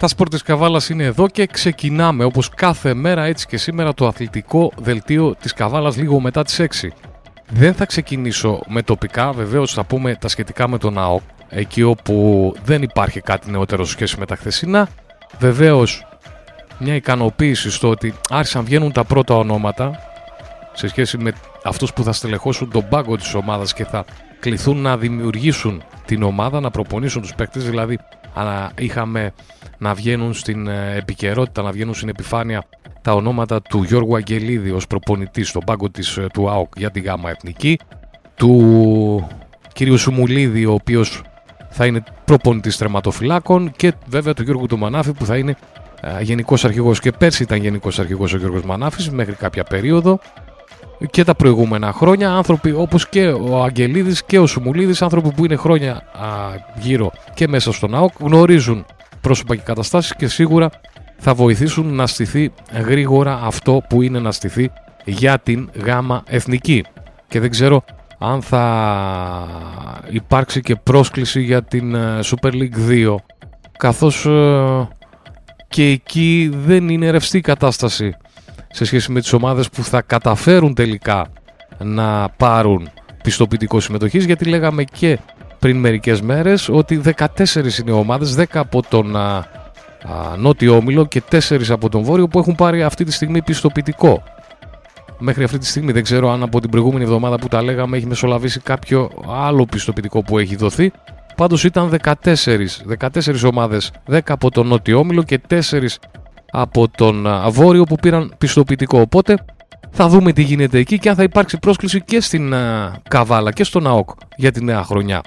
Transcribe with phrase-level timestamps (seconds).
[0.00, 4.06] Τα σπορ της Καβάλας είναι εδώ και ξεκινάμε όπως κάθε μέρα έτσι και σήμερα το
[4.06, 6.88] αθλητικό δελτίο της Καβάλας λίγο μετά τις 6.
[7.50, 12.54] Δεν θα ξεκινήσω με τοπικά, βεβαίως θα πούμε τα σχετικά με τον ΑΟΚ, εκεί όπου
[12.64, 14.88] δεν υπάρχει κάτι νεότερο σχέση με τα χθεσινά.
[15.38, 16.06] Βεβαίως
[16.78, 19.98] μια ικανοποίηση στο ότι άρχισαν βγαίνουν τα πρώτα ονόματα
[20.72, 21.32] σε σχέση με
[21.64, 24.04] αυτούς που θα στελεχώσουν τον πάγκο της ομάδας και θα
[24.40, 27.98] κληθούν να δημιουργήσουν την ομάδα, να προπονήσουν τους παίκτες, δηλαδή
[28.78, 29.32] είχαμε
[29.80, 32.64] να βγαίνουν στην ε, επικαιρότητα, να βγαίνουν στην επιφάνεια
[33.02, 37.00] τα ονόματα του Γιώργου Αγγελίδη ως προπονητής στον πάγκο της, ε, του ΑΟΚ για τη
[37.00, 37.78] ΓΑΜΑ Εθνική,
[38.34, 39.28] του
[39.72, 41.22] κύριου Σουμουλίδη ο οποίος
[41.70, 45.56] θα είναι προπονητής τερματοφυλάκων και βέβαια του Γιώργου του Μανάφη που θα είναι
[46.00, 47.00] ε, γενικός αρχηγός.
[47.00, 50.18] Και πέρσι ήταν γενικός αρχηγός ο Γιώργος Μανάφης μέχρι κάποια περίοδο.
[51.10, 55.56] Και τα προηγούμενα χρόνια άνθρωποι όπως και ο Αγγελίδης και ο Σουμουλίδης άνθρωποι που είναι
[55.56, 56.26] χρόνια α,
[56.80, 58.84] γύρω και μέσα στον ΑΟΚ γνωρίζουν
[59.20, 60.70] πρόσωπα και καταστάσεις και σίγουρα
[61.18, 64.70] θα βοηθήσουν να στηθεί γρήγορα αυτό που είναι να στηθεί
[65.04, 66.84] για την γάμα εθνική.
[67.28, 67.84] Και δεν ξέρω
[68.18, 69.46] αν θα
[70.10, 73.14] υπάρξει και πρόσκληση για την ε, Super League 2
[73.78, 74.88] καθώς ε,
[75.68, 78.16] και εκεί δεν είναι ρευστή κατάσταση
[78.70, 81.26] σε σχέση με τις ομάδες που θα καταφέρουν τελικά
[81.78, 82.88] να πάρουν
[83.22, 85.18] πιστοποιητικό συμμετοχής γιατί λέγαμε και
[85.60, 89.44] πριν μερικές μέρες ότι 14 είναι ομάδες, 10 από τον α, α,
[90.36, 94.22] νότιο όμιλο και 4 από τον βόρειο που έχουν πάρει αυτή τη στιγμή πιστοποιητικό.
[95.18, 98.06] Μέχρι αυτή τη στιγμή δεν ξέρω αν από την προηγούμενη εβδομάδα που τα λέγαμε έχει
[98.06, 100.92] μεσολαβήσει κάποιο άλλο πιστοποιητικό που έχει δοθεί.
[101.36, 102.16] Πάντως ήταν 14,
[102.98, 105.60] 14 ομάδες, 10 από τον νότιο όμιλο και 4
[106.50, 109.00] από τον Βόρειο που πήραν πιστοποιητικό.
[109.00, 109.34] Οπότε
[109.90, 112.54] θα δούμε τι γίνεται εκεί και αν θα υπάρξει πρόσκληση και στην
[113.08, 115.20] Καβάλα και στον ΑΟΚ για τη νέα χρονιά.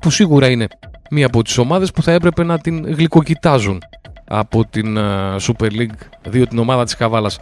[0.00, 0.66] Που σίγουρα είναι
[1.10, 3.82] μία από τις ομάδες που θα έπρεπε να την γλυκοκοιτάζουν
[4.28, 4.98] από την
[5.40, 7.38] Super League 2 την ομάδα της Καβάλας.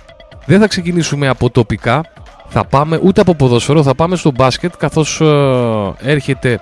[0.46, 2.04] Δεν θα ξεκινήσουμε από τοπικά,
[2.48, 5.22] θα πάμε ούτε από ποδοσφαιρό, θα πάμε στο μπάσκετ καθώς
[6.00, 6.60] έρχεται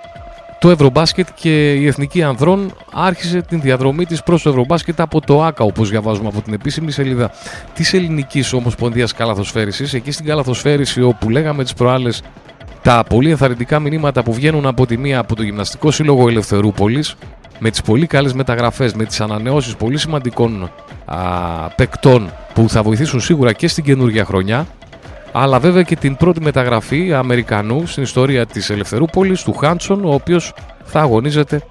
[0.65, 5.43] το Ευρωμπάσκετ και η Εθνική Ανδρών άρχισε την διαδρομή της προς το Ευρωμπάσκετ από το
[5.43, 7.31] ΆΚΑ όπως διαβάζουμε από την επίσημη σελίδα
[7.75, 12.22] της Ελληνικής Ομοσπονδίας Καλαθοσφαίρισης εκεί στην Καλαθοσφαίριση όπου λέγαμε τις προάλλες
[12.84, 17.17] τα πολύ ενθαρρυντικά μηνύματα που βγαίνουν από τη μία από το Γυμναστικό Σύλλογο Ελευθερούπολης
[17.59, 20.71] με τις πολύ καλές μεταγραφές, με τις ανανεώσεις πολύ σημαντικών
[21.05, 21.17] α,
[21.77, 24.67] παικτών που θα βοηθήσουν σίγουρα και στην καινούργια χρονιά
[25.33, 30.55] αλλά βέβαια και την πρώτη μεταγραφή Αμερικανού στην ιστορία της Ελευθερούπολης, του Χάντσον, ο οποίος
[30.84, 31.62] θα αγωνίζεται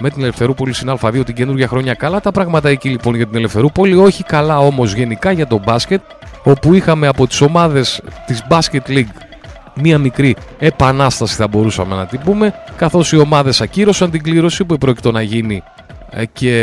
[0.00, 1.94] με την Ελευθερούπολη στην Α2 την καινούργια χρόνια.
[1.94, 6.00] Καλά τα πράγματα εκεί λοιπόν για την Ελευθερούπολη, όχι καλά όμως γενικά για το μπάσκετ,
[6.42, 9.33] όπου είχαμε από τις ομάδες της Basket League
[9.74, 14.78] μία μικρή επανάσταση θα μπορούσαμε να την πούμε, καθώς οι ομάδες ακύρωσαν την κλήρωση που
[14.78, 15.62] πρόκειται να γίνει
[16.10, 16.54] ε, και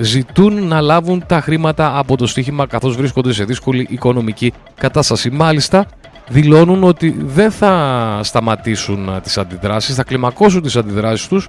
[0.00, 5.30] ζητούν να λάβουν τα χρήματα από το στοίχημα καθώς βρίσκονται σε δύσκολη οικονομική κατάσταση.
[5.30, 5.86] Μάλιστα,
[6.28, 11.48] δηλώνουν ότι δεν θα σταματήσουν τις αντιδράσεις, θα κλιμακώσουν τις αντιδράσεις τους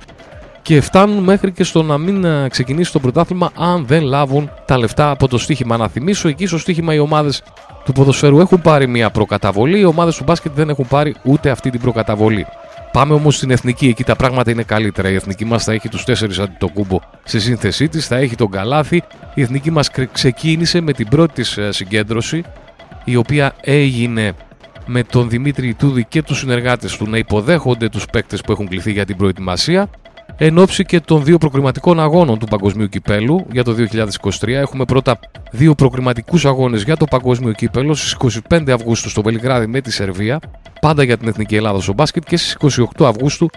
[0.64, 5.10] και φτάνουν μέχρι και στο να μην ξεκινήσει το πρωτάθλημα αν δεν λάβουν τα λεφτά
[5.10, 5.78] από το στοίχημα.
[5.78, 7.44] Να θυμίσω, εκεί στο στοίχημα οι ομάδες
[7.86, 11.70] του ποδοσφαίρου έχουν πάρει μια προκαταβολή, οι ομάδες του μπάσκετ δεν έχουν πάρει ούτε αυτή
[11.70, 12.46] την προκαταβολή.
[12.92, 15.10] Πάμε όμως στην εθνική, εκεί τα πράγματα είναι καλύτερα.
[15.10, 18.36] Η εθνική μας θα έχει τους τέσσερις αντί το κούμπο στη σύνθεσή της, θα έχει
[18.36, 19.04] τον καλάθι.
[19.34, 22.44] Η εθνική μας ξεκίνησε με την πρώτη της ε, συγκέντρωση,
[23.04, 24.34] η οποία έγινε
[24.86, 28.92] με τον Δημήτρη Τούδη και τους συνεργάτες του να υποδέχονται τους παίκτες που έχουν κληθεί
[28.92, 29.90] για την προετοιμασία.
[30.38, 33.76] Εν ώψη και των δύο προκριματικών αγώνων του Παγκοσμίου Κυπέλου για το
[34.40, 35.20] 2023, έχουμε πρώτα
[35.52, 40.40] δύο προκριματικούς αγώνες για το Παγκόσμιο Κύπελο στις 25 Αυγούστου στο Βελιγράδι με τη Σερβία
[40.82, 42.58] πάντα για την Εθνική Ελλάδα στο μπάσκετ και στις
[43.00, 43.50] 28 Αυγούστου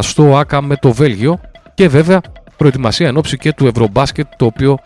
[0.00, 1.40] στο ΆΚΑ με το Βέλγιο
[1.74, 2.20] και βέβαια
[2.56, 4.78] προετοιμασία εν ώψη και του Ευρωμπάσκετ το οποίο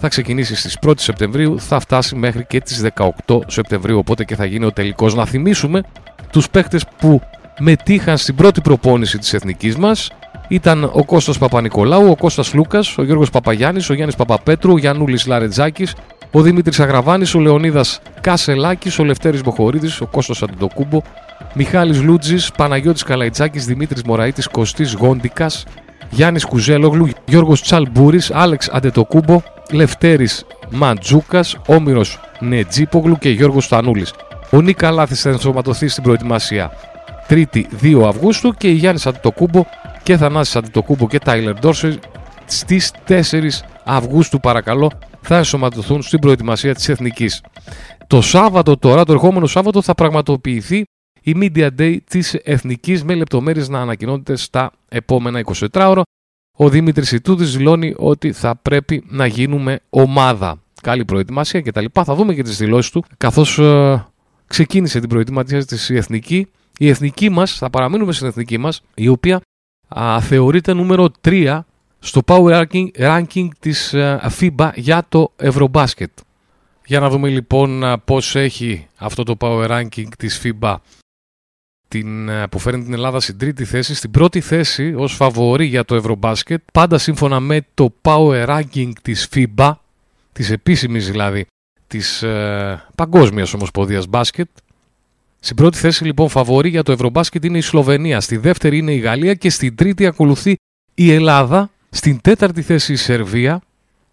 [0.00, 2.84] θα ξεκινήσει στις 1 Σεπτεμβρίου, θα φτάσει μέχρι και τις
[3.26, 5.14] 18 Σεπτεμβρίου, οπότε και θα γίνει ο τελικός.
[5.14, 5.82] Να θυμίσουμε
[6.32, 7.20] τους παίχτες που
[7.58, 10.10] μετήχαν στην πρώτη προπόνηση της εθνικής μας.
[10.48, 15.26] Ήταν ο Κώστας Παπα-Νικολάου, ο Κώστας Λούκας, ο Γιώργος Παπαγιάννης, ο Γιάννης Παπαπέτρου, ο Γιαννούλης
[15.26, 15.94] Λαρετζάκης,
[16.30, 21.02] ο Δημήτρης Αγραβάνης, ο Λεωνίδας Κασελάκης, ο Λευτέρης Μποχορίδης, ο Κώστας Αντιτοκούμπο,
[21.54, 25.64] Μιχάλης Λούτζης, Παναγιώτης Καλαϊτσάκης, Δημήτρης Μωραήτης, Κωστής Γόντικας,
[26.10, 34.12] Γιάννης Κουζέλογλου, Γιώργος Τσαλμπούρης, Άλεξ Αντετοκούμπο, Λευτέρης Μαντζούκας, Όμηρος Νετζίπογλου και Γιώργος Στανούλης.
[34.50, 36.72] Ο Νίκα Λάθης θα ενσωματωθεί στην προετοιμασία
[37.28, 39.66] 3η 2 Αυγούστου και η Γιάννης Αντετοκούμπο
[40.08, 41.92] και Θανάσης Αντετοκούμπο και Τάιλερ Ντόρσερ
[42.44, 43.22] στις 4
[43.84, 44.90] Αυγούστου παρακαλώ
[45.20, 47.42] θα ενσωματωθούν στην προετοιμασία της Εθνικής.
[48.06, 50.84] Το Σάββατο τώρα, το ερχόμενο Σάββατο θα πραγματοποιηθεί
[51.22, 56.02] η Media Day της Εθνικής με λεπτομέρειες να ανακοινώνεται στα επόμενα 24 ώρα
[56.56, 60.62] ο Δημήτρης Ιτούδης δηλώνει ότι θα πρέπει να γίνουμε ομάδα.
[60.82, 61.84] Καλή προετοιμασία κτλ.
[61.92, 64.06] Θα δούμε και τις δηλώσεις του καθώς ε,
[64.46, 66.48] ξεκίνησε την προετοιμασία της η εθνική.
[66.78, 69.40] Η εθνική μας, θα παραμείνουμε στην εθνική μας, η οποία
[69.88, 71.60] α, θεωρείται νούμερο 3
[71.98, 76.10] στο Power Ranking, ranking της ε, FIBA για το Ευρωμπάσκετ.
[76.86, 80.76] Για να δούμε λοιπόν πώς έχει αυτό το Power Ranking της FIBA
[81.88, 83.94] την, ε, που φέρνει την Ελλάδα στην τρίτη θέση.
[83.94, 89.28] Στην πρώτη θέση ως φαβορή για το Ευρωμπάσκετ, πάντα σύμφωνα με το Power Ranking της
[89.34, 89.74] FIBA,
[90.32, 91.46] της επίσημης δηλαδή,
[91.86, 94.48] της ε, Παγκόσμιας Ομοσπονδίας Μπάσκετ.
[95.40, 98.98] Στην πρώτη θέση λοιπόν φαβορή για το Ευρωμπάσκετ είναι η Σλοβενία, στη δεύτερη είναι η
[98.98, 100.56] Γαλλία και στην τρίτη ακολουθεί
[100.94, 103.62] η Ελλάδα, στην τέταρτη θέση η Σερβία,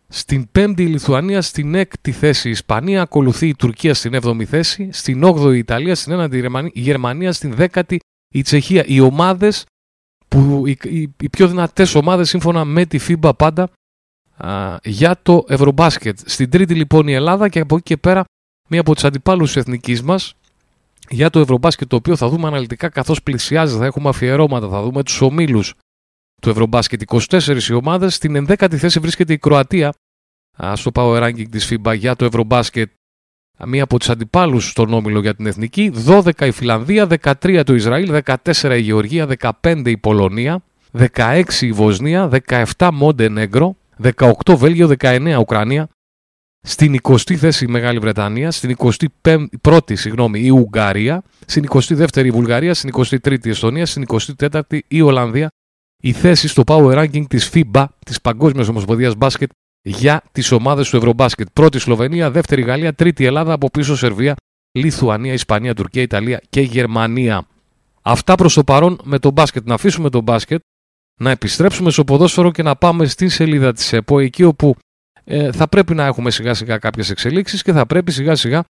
[0.08, 4.90] στην πέμπτη η Λιθουανία, στην έκτη θέση η Ισπανία, ακολουθεί η Τουρκία στην έβδομη θέση,
[4.92, 6.38] στην όγδοη η Ιταλία, στην ένατη
[6.74, 8.00] η Γερμανία, στην δέκατη
[8.34, 8.84] η Τσεχία.
[8.86, 9.66] Οι ομάδες,
[10.28, 13.70] που, οι, οι, οι πιο δυνατές ομάδες σύμφωνα με τη FIBA πάντα
[14.38, 16.20] α, για το Ευρωμπάσκετ.
[16.26, 18.24] Στην τρίτη λοιπόν η Ελλάδα και από εκεί και πέρα
[18.70, 20.36] μία από τις αντιπάλους εθνικής μας
[21.10, 25.04] για το Ευρωμπάσκετ το οποίο θα δούμε αναλυτικά καθώς πλησιάζει, θα έχουμε αφιερώματα, θα δούμε
[25.04, 25.74] τους ομίλους
[26.42, 28.16] του Ευρωμπάσκετ 24 οι ομάδες.
[28.16, 29.94] Στην 11η θέση βρίσκεται η Κροατία
[30.74, 32.92] στο Power Ranking της FIBA για το Ευρωμπάσκετ
[33.66, 38.22] μία από τις αντιπάλους στον Όμιλο για την Εθνική, 12 η Φιλανδία, 13 το Ισραήλ,
[38.26, 39.28] 14 η Γεωργία,
[39.62, 40.64] 15 η Πολωνία,
[41.16, 42.30] 16 η Βοσνία,
[42.78, 45.90] 17 Μόντενέγκρο, 18 Βέλγιο, 19 Ουκρανία,
[46.68, 48.76] στην 20η θέση η Μεγάλη Βρετανία, στην
[49.62, 55.02] 21η συγγνώμη, η Ουγγαρία, στην 22η η Βουλγαρία, στην 23η η Εστονία, στην 24η η
[55.02, 55.48] Ολλανδία.
[56.04, 59.50] Η θέση στο Power Ranking της FIBA, της Παγκόσμιας Ομοσπονδίας Μπάσκετ,
[59.82, 61.48] για τις ομάδες του Ευρωμπάσκετ.
[61.54, 64.36] Πρώτη Σλοβενία, δεύτερη Γαλλία, τρίτη Ελλάδα, από πίσω Σερβία,
[64.72, 67.48] Λιθουανία, Ισπανία, Τουρκία, Ιταλία και Γερμανία.
[68.02, 69.68] Αυτά προς το παρόν με το μπάσκετ.
[69.68, 70.60] Να αφήσουμε το μπάσκετ,
[71.20, 74.76] να επιστρέψουμε στο ποδόσφαιρο και να πάμε στην σελίδα της ΕΠΟ, εκεί όπου
[75.26, 78.64] ε, θα πρέπει να έχουμε σιγά σιγά κάποιες εξελίξεις και θα πρέπει σιγά σιγά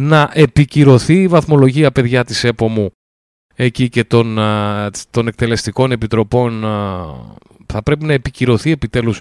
[0.00, 2.90] να επικυρωθεί η βαθμολογία παιδιά της ΕΠΟ μου
[3.54, 4.38] εκεί και των,
[5.10, 6.60] των εκτελεστικών επιτροπών
[7.66, 9.18] θα πρέπει να επικυρωθεί επιτέλους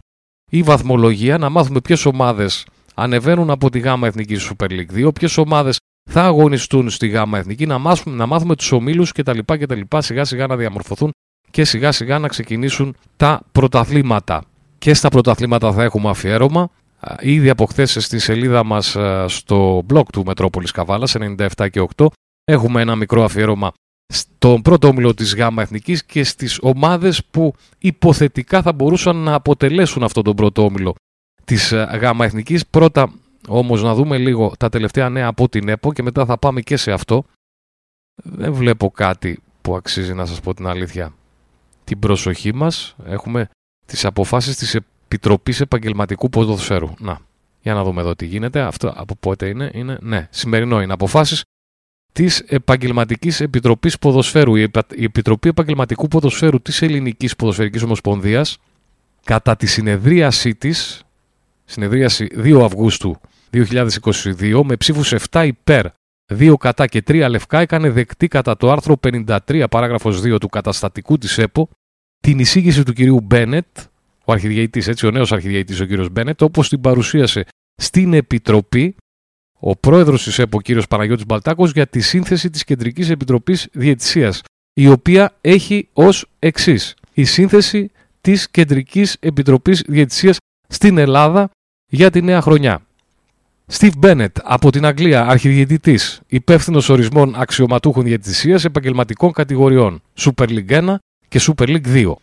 [0.49, 5.37] η βαθμολογία, να μάθουμε ποιες ομάδες ανεβαίνουν από τη ΓΑΜΑ Εθνική Super League 2, ποιες
[5.37, 5.77] ομάδες
[6.09, 9.81] θα αγωνιστούν στη ΓΑΜΑ Εθνική, να μάθουμε, να μάθουμε τους ομίλους κτλ, κτλ.
[9.97, 11.11] Σιγά σιγά να διαμορφωθούν
[11.51, 14.43] και σιγά σιγά να ξεκινήσουν τα πρωταθλήματα.
[14.81, 16.69] Και στα πρωταθλήματα θα έχουμε αφιέρωμα.
[17.19, 22.07] Ήδη από χθες στη σελίδα μας στο blog του Μετρόπολης Καβάλας 97 και 8
[22.43, 23.71] έχουμε ένα μικρό αφιέρωμα
[24.13, 30.03] στον πρώτο όμιλο της ΓΑΜΑ Εθνικής και στις ομάδες που υποθετικά θα μπορούσαν να αποτελέσουν
[30.03, 30.95] αυτόν τον πρώτο όμιλο
[31.45, 32.67] της ε, ΓΑΜΑ Εθνικής.
[32.67, 33.11] Πρώτα
[33.47, 36.77] όμως να δούμε λίγο τα τελευταία νέα από την ΕΠΟ και μετά θα πάμε και
[36.77, 37.23] σε αυτό.
[38.23, 41.13] Δεν βλέπω κάτι που αξίζει να σας πω την αλήθεια.
[41.83, 43.49] Την προσοχή μας έχουμε
[43.91, 46.89] τις αποφάσεις της Επιτροπής Επαγγελματικού Ποδοσφαίρου.
[46.99, 47.19] Να,
[47.61, 48.61] για να δούμε εδώ τι γίνεται.
[48.61, 49.71] Αυτό από πότε είναι.
[49.73, 51.43] είναι ναι, σημερινό είναι αποφάσεις
[52.11, 54.55] της Επαγγελματικής Επιτροπής Ποδοσφαίρου.
[54.55, 58.57] Η Επιτροπή Επαγγελματικού Ποδοσφαίρου της Ελληνικής Ποδοσφαιρικής Ομοσπονδίας,
[59.23, 61.03] κατά τη συνεδρίασή της,
[61.65, 65.85] συνεδρίαση 2 Αυγούστου 2022, με ψήφους 7 υπέρ,
[66.33, 71.17] 2 κατά και 3 λευκά, έκανε δεκτή κατά το άρθρο 53 παράγραφος 2 του καταστατικού
[71.17, 71.69] της ΕΠΟ
[72.21, 73.65] την εισήγηση του κυρίου Μπένετ,
[74.25, 78.95] ο αρχιδιαιτής, έτσι, ο νέος αρχιδιαιτής ο κύριος Μπένετ, όπως την παρουσίασε στην Επιτροπή
[79.59, 80.87] ο πρόεδρος της ΕΠΟ, κ.
[80.89, 84.41] Παναγιώτης Μπαλτάκος, για τη σύνθεση της Κεντρικής Επιτροπής Διαιτησίας,
[84.73, 86.95] η οποία έχει ως εξής.
[87.13, 90.37] Η σύνθεση της Κεντρικής Επιτροπής Διαιτησίας
[90.67, 91.49] στην Ελλάδα
[91.87, 92.85] για τη νέα χρονιά.
[93.71, 100.95] Steve Bennett από την Αγγλία, αρχιδιαιτητής, υπεύθυνος ορισμών αξιωματούχων διαιτησίας επαγγελματικών κατηγοριών Super League 1
[101.31, 102.13] και Super League 2.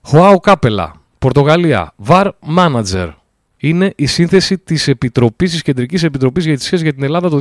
[0.00, 3.12] Χωάου Κάπελα, Πορτογαλία, VAR Manager,
[3.56, 7.40] είναι η σύνθεση της Επιτροπής, της Κεντρικής Επιτροπής Διαιτησία για την Ελλάδα το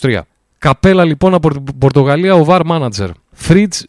[0.00, 0.20] 2022-2023.
[0.58, 3.08] Καπέλα λοιπόν από την Πορτογαλία, ο VAR Manager.
[3.32, 3.80] Φριτς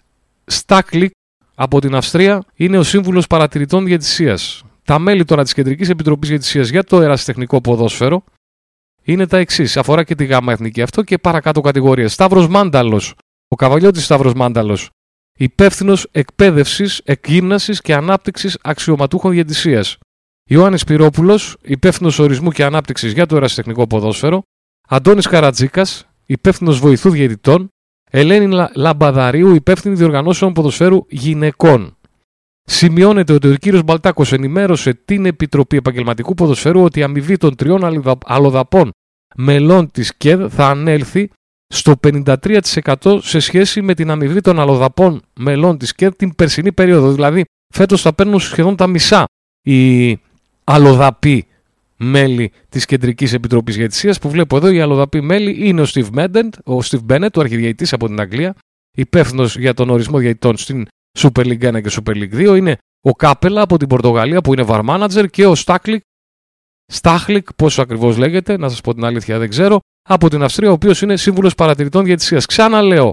[0.46, 1.12] Στάκλικ
[1.56, 4.64] από την Αυστρία είναι ο σύμβουλος παρατηρητών διαιτησίας.
[4.84, 8.24] Τα μέλη τώρα της Κεντρικής Επιτροπής Διαιτησίας για το ερασιτεχνικό ποδόσφαιρο
[9.04, 9.78] είναι τα εξής.
[9.78, 12.14] Αφορά και τη Γάμα Εθνική αυτό και παρακάτω κατηγορίες.
[12.14, 13.14] Σταύρος Μάνταλος.
[13.48, 14.90] Ο καβαλιώτης Σταύρος Μάνταλος.
[15.42, 19.98] Υπεύθυνος εκπαίδευσης, εκγύμνασης και ανάπτυξης αξιωματούχων διαιτησίας.
[20.50, 24.42] Ιωάννης Πυρόπουλος, υπεύθυνος ορισμού και ανάπτυξης για το ερασιτεχνικό ποδόσφαιρο,
[24.88, 27.68] Αντώνης Καρατζίκας, υπεύθυνος βοηθού διαιτητών,
[28.12, 31.98] Ελένη Λαμπαδαρίου, υπεύθυνη διοργανώσεων ποδοσφαίρου γυναικών.
[32.64, 33.84] Σημειώνεται ότι ο κ.
[33.84, 38.92] Μπαλτάκος ενημέρωσε την Επιτροπή Επαγγελματικού Ποδοσφαίρου ότι η αμοιβή των τριών αλλοδαπών
[39.36, 41.30] μελών της ΚΕΔ θα ανέλθει
[41.74, 47.12] στο 53% σε σχέση με την αμοιβή των αλλοδαπών μελών της ΚΕΔ την περσινή περίοδο.
[47.12, 49.26] Δηλαδή, Φέτος θα παίρνουν σχεδόν τα μισά
[49.62, 50.18] οι
[50.64, 51.48] αλλοδαποί
[51.98, 54.16] μέλη της Κεντρικής Επιτροπής Διαιτησίας.
[54.22, 57.94] Που βλέπω εδώ, οι αλλοδαποί μέλη είναι ο Steve Bennett, ο Steve Bennett, ο αρχιδιαιτής
[57.94, 58.56] από την Αγγλία,
[58.98, 60.88] υπεύθυνος για τον ορισμό διαιτητών στην
[61.20, 62.58] Super League 1 και Super League 2.
[62.58, 66.02] Είναι ο Καπέλα από την Πορτογαλία που είναι VAR Manager και ο Στάκλικ,
[66.86, 70.72] Στάχλικ, πώς ακριβώς λέγεται, να σας πω την αλήθεια δεν ξέρω, από την Αυστρία, ο
[70.72, 72.42] οποίος είναι σύμβουλος παρατηρητών διαιτησίας.
[72.48, 73.12] Ξαναλέω,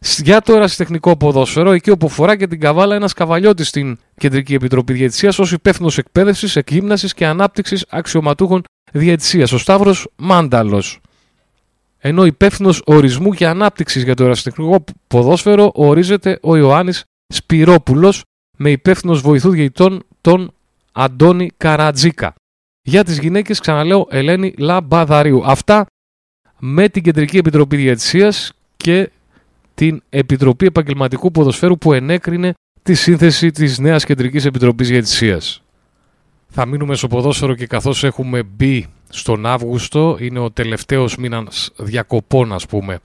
[0.00, 4.92] για το ερασιτεχνικό ποδόσφαιρο, εκεί όπου αφορά και την Καβάλα ένας καβαλιώτης στην Κεντρική Επιτροπή
[4.92, 11.00] Διαιτησίας ως υπεύθυνος εκπαίδευσης, εκγύμνασης και ανάπτυξης αξιωματούχων διαιτησία, ο Σταύρος Μάνταλος.
[11.98, 17.04] Ενώ υπεύθυνος ορισμού και ανάπτυξης για το ερασιτεχνικό ποδόσφαιρο ορίζεται ο Ιωάννης
[17.34, 18.22] Σπυρόπουλος,
[18.56, 20.52] με υπεύθυνος βοηθού διαιτητών τον
[20.92, 22.34] Αντώνη Καρατζίκα.
[22.82, 25.42] Για τις γυναίκες, ξαναλέω, Ελένη Λαμπαδαρίου.
[25.44, 25.86] Αυτά
[26.58, 29.10] με την Κεντρική Επιτροπή Διαιτησίας και
[29.74, 35.62] την Επιτροπή Επαγγελματικού Ποδοσφαίρου που ενέκρινε τη σύνθεση της νέας Κεντρικής Επιτροπής Διαιτησίας.
[36.48, 42.52] Θα μείνουμε στο ποδόσφαιρο και καθώς έχουμε μπει στον Αύγουστο, είναι ο τελευταίος μήνας διακοπών
[42.52, 42.98] ας πούμε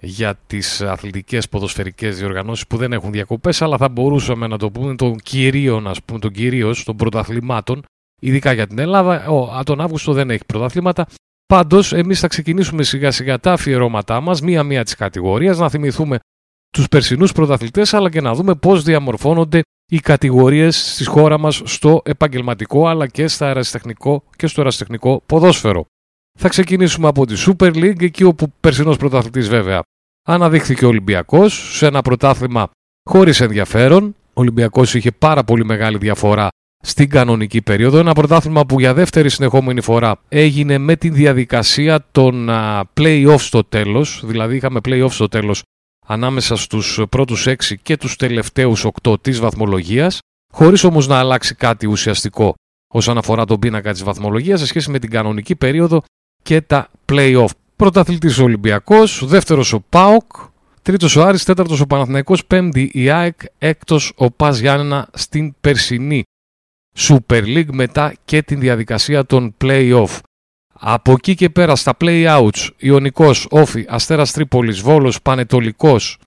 [0.00, 4.94] για τις αθλητικές ποδοσφαιρικές διοργανώσεις που δεν έχουν διακοπές αλλά θα μπορούσαμε να το πούμε
[4.94, 7.82] των κυρίων, ας πούμε, των κυρίως των πρωταθλημάτων
[8.20, 9.28] ειδικά για την Ελλάδα.
[9.28, 11.06] Ο, τον Αύγουστο δεν έχει πρωταθλήματα
[11.46, 16.18] Πάντως, εμείς θα ξεκινήσουμε σιγά σιγά τα αφιερώματά μας, μία-μία της κατηγορίας, να θυμηθούμε
[16.70, 19.60] τους περσινούς πρωταθλητές, αλλά και να δούμε πώς διαμορφώνονται
[19.92, 25.84] οι κατηγορίες στη χώρα μας στο επαγγελματικό αλλά και, στα αεραστεχνικό και στο αεραστεχνικό ποδόσφαιρο.
[26.38, 29.82] Θα ξεκινήσουμε από τη Super League, εκεί όπου περσινός πρωταθλητής βέβαια
[30.28, 32.70] αναδείχθηκε ο Ολυμπιακός σε ένα πρωτάθλημα
[33.10, 34.14] χωρίς ενδιαφέρον.
[34.28, 36.48] Ο Ολυμπιακός είχε πάρα πολύ μεγάλη διαφορά
[36.86, 37.98] στην κανονική περίοδο.
[37.98, 42.48] Ένα πρωτάθλημα που για δεύτερη συνεχόμενη φορά έγινε με τη διαδικασία των
[43.00, 44.22] play-off στο τέλος.
[44.24, 45.62] Δηλαδή είχαμε play-off στο τέλος
[46.06, 50.18] ανάμεσα στους πρώτους 6 και τους τελευταίους 8 της βαθμολογίας,
[50.52, 52.54] χωρίς όμως να αλλάξει κάτι ουσιαστικό
[52.94, 56.02] όσον αφορά τον πίνακα της βαθμολογίας σε σχέση με την κανονική περίοδο
[56.42, 57.48] και τα play-off.
[57.76, 60.32] Πρωταθλητής ο Ολυμπιακός, δεύτερος ο ΠΑΟΚ,
[60.82, 66.22] τρίτος ο Άρης, τέταρτος ο Παναθηναϊκός, πέμπτη η ΑΕΚ, έκτος ο Πας Γιάννενα στην περσινή
[66.98, 70.18] Super League μετά και την διαδικασία των play-off.
[70.72, 76.18] Από εκεί και πέρα στα play-outs, Ιωνικός, Όφη, Αστέρας Τρίπολης, Βόλος, Πανετολικός,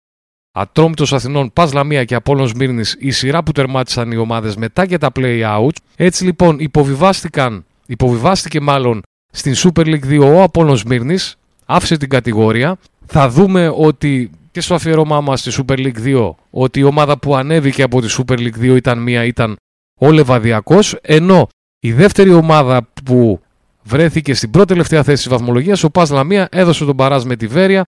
[0.51, 4.97] Ατρόμητος Αθηνών, Πας Λαμία και Απόλλων Μύρνης, η σειρά που τερμάτισαν οι ομάδες μετά και
[4.97, 5.75] τα play-outs.
[5.95, 12.77] Έτσι λοιπόν υποβιβάστηκαν, υποβιβάστηκε μάλλον στην Super League 2 ο Απόλλων Μύρνης, άφησε την κατηγορία.
[13.05, 17.35] Θα δούμε ότι και στο αφιερώμά μας στη Super League 2 ότι η ομάδα που
[17.35, 19.55] ανέβηκε από τη Super League 2 ήταν μία, ήταν
[19.97, 21.47] ο Λεβαδιακός, ενώ
[21.79, 23.41] η δεύτερη ομάδα που
[23.83, 27.47] βρέθηκε στην πρώτη τελευταία θέση της βαθμολογίας, ο Πας Λαμία έδωσε τον παράζ με τη
[27.47, 27.83] Βέρεια,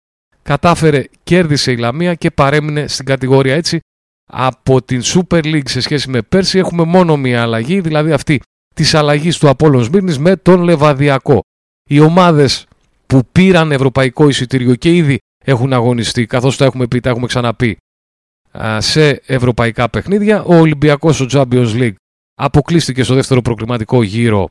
[0.43, 3.79] κατάφερε, κέρδισε η Λαμία και παρέμεινε στην κατηγορία έτσι.
[4.31, 8.41] Από την Super League σε σχέση με πέρσι έχουμε μόνο μία αλλαγή, δηλαδή αυτή
[8.75, 11.41] της αλλαγής του Απόλλων Σμύρνης με τον Λεβαδιακό.
[11.89, 12.65] Οι ομάδες
[13.07, 17.77] που πήραν ευρωπαϊκό εισιτήριο και ήδη έχουν αγωνιστεί, καθώς τα έχουμε πει, τα έχουμε ξαναπεί,
[18.77, 20.43] σε ευρωπαϊκά παιχνίδια.
[20.43, 21.95] Ο Ολυμπιακός στο Champions League
[22.35, 24.49] αποκλείστηκε στο δεύτερο προκριματικό γύρο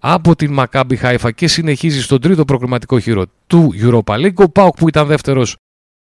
[0.00, 4.34] από την Maccabi Haifa και συνεχίζει στον τρίτο προκριματικό γύρο του Europa League.
[4.34, 5.56] Ο Πάοκ που ήταν δεύτερος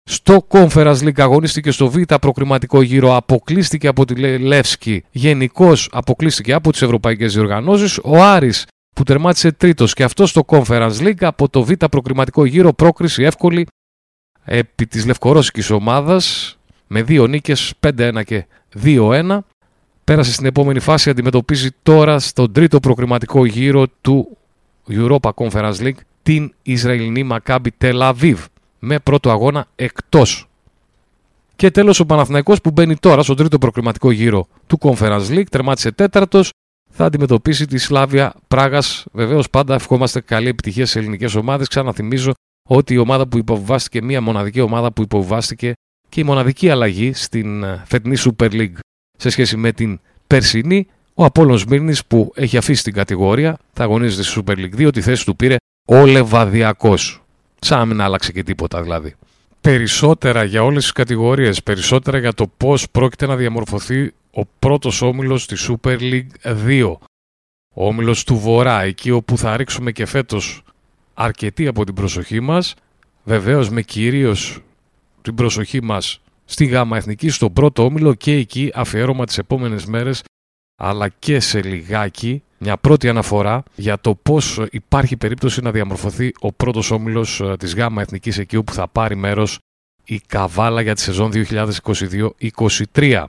[0.09, 6.71] στο Conference League αγωνίστηκε στο Β προκριματικό γύρο, αποκλείστηκε από τη Λεύσκη, γενικώς αποκλείστηκε από
[6.71, 7.99] τις ευρωπαϊκές διοργανώσεις.
[8.03, 12.73] Ο Άρης που τερμάτισε τρίτος και αυτός στο Conference League από το Β προκριματικό γύρο
[12.73, 13.67] πρόκριση εύκολη
[14.45, 16.57] επί της λευκορώσικης ομάδας
[16.93, 18.45] με δύο νίκες 5-1 και
[18.83, 19.37] 2-1.
[20.03, 24.37] Πέρασε στην επόμενη φάση, αντιμετωπίζει τώρα στον τρίτο προκριματικό γύρο του
[24.89, 28.35] Europa Conference League την Ισραηλινή Maccabi Tel Aviv
[28.79, 30.49] με πρώτο αγώνα εκτός.
[31.55, 35.91] Και τέλος ο Παναθηναϊκός που μπαίνει τώρα στον τρίτο προκριματικό γύρο του Conference League, τερμάτισε
[35.91, 36.49] τέταρτος,
[36.91, 39.05] θα αντιμετωπίσει τη Σλάβια Πράγας.
[39.11, 41.67] Βεβαίως πάντα ευχόμαστε καλή επιτυχία σε ελληνικές ομάδες.
[41.67, 42.31] Ξαναθυμίζω
[42.69, 45.73] ότι η ομάδα που υποβιβάστηκε, μία μοναδική ομάδα που υποβιβάστηκε
[46.13, 48.77] και η μοναδική αλλαγή στην ε, φετινή Super League
[49.17, 54.23] σε σχέση με την περσινή, ο Απόλλων Σμύρνης που έχει αφήσει την κατηγορία, θα αγωνίζεται
[54.23, 55.55] στη Super League 2, τη θέση του πήρε
[55.87, 57.23] ο Λεβαδιακός.
[57.59, 59.15] Σαν να μην άλλαξε και τίποτα δηλαδή.
[59.61, 65.43] Περισσότερα για όλες τις κατηγορίες, περισσότερα για το πώς πρόκειται να διαμορφωθεί ο πρώτος όμιλος
[65.43, 66.95] στη Super League 2.
[67.73, 70.63] Ο όμιλος του Βορρά, εκεί όπου θα ρίξουμε και φέτος
[71.13, 72.75] αρκετή από την προσοχή μας,
[73.23, 74.61] βεβαίως με κυρίως
[75.23, 80.23] την προσοχή μας στη ΓΑΜΑ Εθνική, στον πρώτο όμιλο και εκεί αφιέρωμα τις επόμενες μέρες
[80.75, 86.53] αλλά και σε λιγάκι μια πρώτη αναφορά για το πώς υπάρχει περίπτωση να διαμορφωθεί ο
[86.53, 89.59] πρώτος όμιλος ε, της ΓΑΜΑ Εθνικής εκεί όπου θα πάρει μέρος
[90.03, 91.31] η Καβάλα για τη σεζόν
[92.93, 93.25] 2022-2023.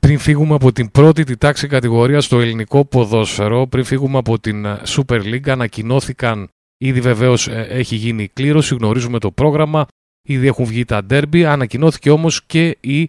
[0.00, 4.64] πριν φύγουμε από την πρώτη τη τάξη κατηγορία στο ελληνικό ποδόσφαιρο, πριν φύγουμε από την
[4.64, 9.86] ε, Super League, ανακοινώθηκαν, ήδη βεβαίως ε, έχει γίνει η κλήρωση, γνωρίζουμε το πρόγραμμα,
[10.26, 13.08] ήδη έχουν βγει τα ντέρμπι, ανακοινώθηκε όμως και η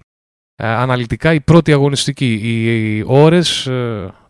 [0.56, 3.70] ε, αναλυτικά η πρώτη αγωνιστική, οι ώρες,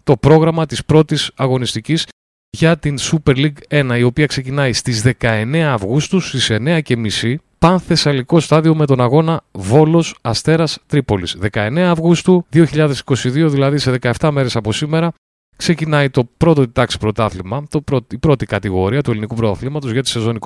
[0.03, 2.05] το πρόγραμμα της πρώτης αγωνιστικής
[2.49, 8.75] για την Super League 1, η οποία ξεκινάει στις 19 Αυγούστου στις 9.30 πανθεσσαλικό στάδιο
[8.75, 11.37] με τον αγώνα Βόλος Αστέρας Τρίπολης.
[11.51, 15.11] 19 Αυγούστου 2022, δηλαδή σε 17 μέρες από σήμερα,
[15.57, 20.37] ξεκινάει το πρώτο τάξη πρωτάθλημα, το η πρώτη κατηγορία του ελληνικού πρωταθλήματος για τη σεζόν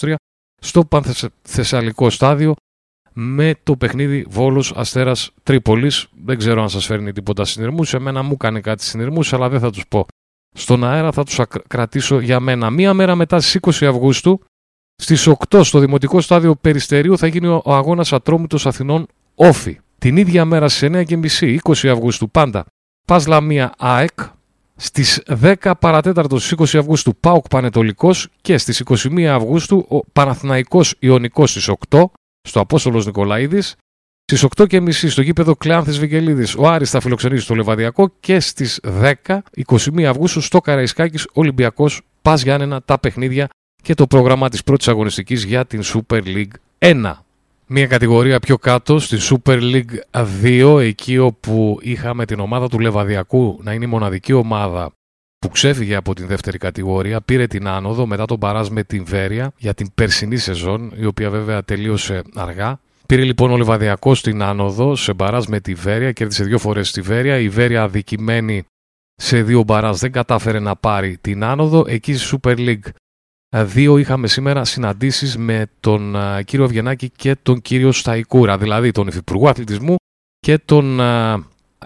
[0.00, 0.14] 22-23
[0.62, 2.54] στο πανθεσσαλικό στάδιο
[3.12, 6.06] με το παιχνίδι Βόλος Αστέρας Τρίπολης.
[6.24, 9.70] Δεν ξέρω αν σας φέρνει τίποτα συνειρμούς, εμένα μου κάνει κάτι συνειρμούς, αλλά δεν θα
[9.70, 10.06] τους πω.
[10.54, 12.70] Στον αέρα θα τους κρατήσω για μένα.
[12.70, 14.40] Μία μέρα μετά στις 20 Αυγούστου
[15.02, 19.80] Στις 8 στο Δημοτικό Στάδιο Περιστερίου θα γίνει ο αγώνας Ατρόμητος Αθηνών Όφη.
[19.98, 22.64] Την ίδια μέρα στις 9.30, 20 Αυγούστου πάντα,
[23.06, 24.20] Πας Λαμία ΑΕΚ.
[24.84, 31.50] Στις 10 παρατέταρτος στις 20 Αυγούστου ΠΑΟΚ Πανετολικός και στις 21 Αυγούστου ο Παναθηναϊκός Ιωνικός
[31.50, 32.04] στις 8
[32.48, 33.76] στο Απόστολος Νικολαίδης.
[34.24, 39.42] Στις 8.30 στο γήπεδο Κλεάνθης Βικελίδης ο Άρης θα φιλοξενήσει το Λεβαδιακό και στις 10,
[39.66, 43.48] 21 Αυγούστου στο Καραϊσκάκης Ολυμπιακός Πας Γιάννενα τα παιχνίδια
[43.82, 47.12] και το πρόγραμμα της πρώτης αγωνιστικής για την Super League 1.
[47.66, 53.58] Μία κατηγορία πιο κάτω στη Super League 2, εκεί όπου είχαμε την ομάδα του Λεβαδιακού
[53.62, 54.92] να είναι η μοναδική ομάδα
[55.38, 59.52] που ξέφυγε από την δεύτερη κατηγορία, πήρε την άνοδο μετά τον παράζ με την Βέρεια
[59.56, 62.80] για την περσινή σεζόν, η οποία βέβαια τελείωσε αργά.
[63.06, 67.00] Πήρε λοιπόν ο Λεβαδιακός την άνοδο σε μπαράζ με τη Βέρεια, κέρδισε δύο φορές τη
[67.00, 67.38] Βέρεια.
[67.38, 68.64] Η Βέρεια αδικημένη
[69.14, 71.84] σε δύο μπαράζ δεν κατάφερε να πάρει την άνοδο.
[71.88, 72.90] Εκεί στη Super League
[73.56, 79.48] δύο είχαμε σήμερα συναντήσεις με τον κύριο Αυγενάκη και τον κύριο Σταϊκούρα, δηλαδή τον Υφυπουργό
[79.48, 79.94] Αθλητισμού
[80.38, 81.00] και τον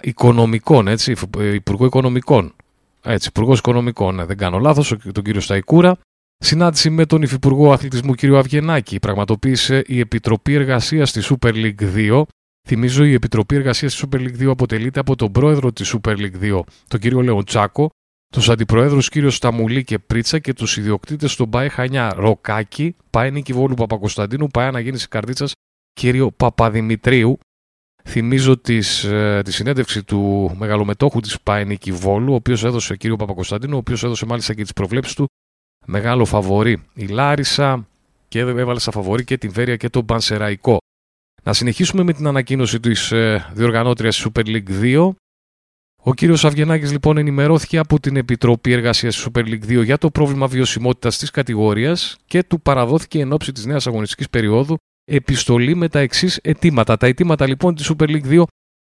[0.02, 1.14] Οικονομικών, έτσι,
[1.54, 2.54] Υπουργό Οικονομικών.
[3.02, 5.98] Έτσι, Υπουργός Οικονομικών, ναι, δεν κάνω λάθος, τον κύριο Σταϊκούρα.
[6.38, 12.22] Συνάντηση με τον Υφυπουργό Αθλητισμού κύριο Αυγενάκη πραγματοποίησε η Επιτροπή Εργασίας στη Super League 2.
[12.68, 16.40] Θυμίζω η Επιτροπή Εργασίας στη Super League 2 αποτελείται από τον πρόεδρο της Super League
[16.40, 17.90] 2, τον κύριο Λεοντσάκο,
[18.32, 23.52] τους αντιπροέδρους κύριο Σταμουλή και Πρίτσα και τους ιδιοκτήτες του Μπάε Χανιά Ροκάκη, Πάε Νίκη
[23.52, 25.52] Βόλου Παπακοσταντίνου, Πάε Αναγέννηση Καρδίτσας
[25.92, 27.38] κύριο Παπαδημητρίου.
[28.04, 33.16] Θυμίζω της, ε, τη συνέντευξη του μεγαλομετόχου της Πάε Νίκη Βόλου, ο οποίος έδωσε κύριο
[33.16, 35.26] Παπακοσταντίνου, ο οποίος έδωσε μάλιστα και τις προβλέψεις του
[35.86, 37.88] μεγάλο φαβορή η Λάρισα
[38.28, 40.76] και έβαλε σαν φαβορή και την Βέρεια και τον Πανσεραϊκό.
[41.42, 45.10] Να συνεχίσουμε με την ανακοίνωση της ε, διοργανώτριας Super League 2
[46.08, 50.46] ο κύριος Αυγενάκης λοιπόν ενημερώθηκε από την Επιτροπή Εργασίας Super League 2 για το πρόβλημα
[50.46, 55.98] βιωσιμότητας της κατηγορίας και του παραδόθηκε εν ώψη της νέας αγωνιστικής περίοδου επιστολή με τα
[55.98, 56.96] εξής αιτήματα.
[56.96, 58.42] Τα αιτήματα λοιπόν της Super League 2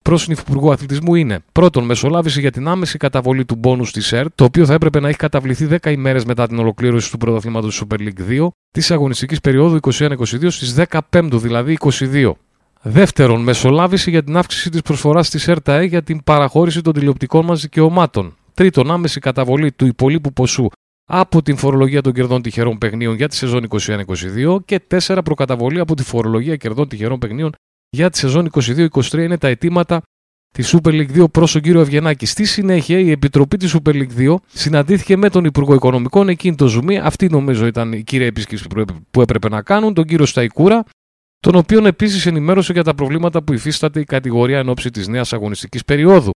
[0.04, 4.34] προς την Υφυπουργό Αθλητισμού είναι πρώτον, μεσολάβηση για την άμεση καταβολή του μπόνους της ΣΕΡ,
[4.34, 7.98] το οποίο θα έπρεπε να έχει καταβληθεί 10 ημέρες μετά την ολοκλήρωση του πρωταθλήματος Super
[7.98, 12.32] League 2 της αγωνιστικής περίοδου 21-22 στις 15 δηλαδή 22.
[12.82, 17.60] Δεύτερον, μεσολάβηση για την αύξηση της προσφοράς της ΕΡΤΑΕ για την παραχώρηση των τηλεοπτικών μας
[17.60, 18.36] δικαιωμάτων.
[18.54, 20.68] Τρίτον, άμεση καταβολή του υπολείπου ποσού
[21.10, 25.94] από την φορολογία των κερδών τυχερών παιχνίων για τη σεζόν 21-22 και τέσσερα προκαταβολή από
[25.94, 27.52] τη φορολογία κερδών τυχερών παιχνίων
[27.90, 30.02] για τη σεζόν 22-23 είναι τα αιτήματα
[30.54, 32.26] της Super League 2 προς τον κύριο Αυγενάκη.
[32.26, 36.66] Στη συνέχεια, η Επιτροπή της Super League 2 συναντήθηκε με τον Υπουργό Οικονομικών, εκείνη το
[36.66, 36.98] ζουμί.
[36.98, 38.66] Αυτή νομίζω ήταν η κύρια επίσκεψη
[39.10, 40.84] που έπρεπε να κάνουν, τον κύριο Σταϊκούρα,
[41.40, 45.32] τον οποίον επίσης ενημέρωσε για τα προβλήματα που υφίσταται η κατηγορία εν ώψη της νέας
[45.32, 46.30] αγωνιστικής περίοδου.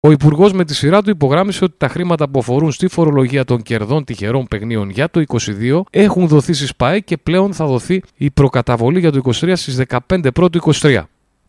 [0.00, 3.62] Ο Υπουργός με τη σειρά του υπογράμμισε ότι τα χρήματα που αφορούν στη φορολογία των
[3.62, 8.30] κερδών τυχερών παιχνίων για το 2022 έχουν δοθεί στις ΠΑΕ και πλέον θα δοθεί η
[8.30, 11.02] προκαταβολή για το 2023 στις 15 πρώτου 23.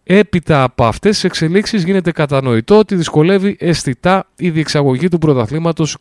[0.03, 5.95] Έπειτα από αυτές τις εξελίξεις γίνεται κατανοητό ότι δυσκολεύει αισθητά η διεξαγωγή του πρωταθλήματος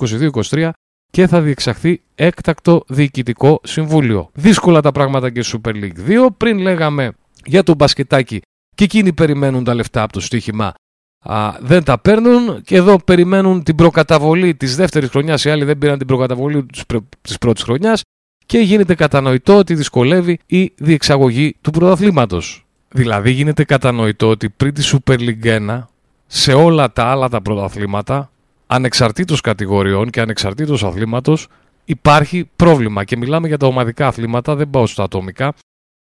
[0.50, 0.70] 22-23
[1.10, 4.30] και θα διεξαχθεί έκτακτο διοικητικό συμβούλιο.
[4.34, 6.28] Δύσκολα τα πράγματα και Super League 2.
[6.36, 7.12] Πριν λέγαμε
[7.44, 8.40] για τον μπασκετάκι
[8.74, 10.74] και εκείνοι περιμένουν τα λεφτά από το στοίχημα.
[11.24, 15.44] Α, δεν τα παίρνουν και εδώ περιμένουν την προκαταβολή της δεύτερης χρονιάς.
[15.44, 16.66] Οι άλλοι δεν πήραν την προκαταβολή
[17.20, 18.02] της πρώτης χρονιάς
[18.46, 22.66] και γίνεται κατανοητό ότι δυσκολεύει η διεξαγωγή του πρωταθλήματος.
[22.88, 25.84] Δηλαδή γίνεται κατανοητό ότι πριν τη Super League 1
[26.26, 28.30] σε όλα τα άλλα τα πρωταθλήματα
[28.68, 31.48] ανεξαρτήτως κατηγοριών και ανεξαρτήτως αθλήματος
[31.84, 35.54] υπάρχει πρόβλημα και μιλάμε για τα ομαδικά αθλήματα, δεν πάω στα ατομικά.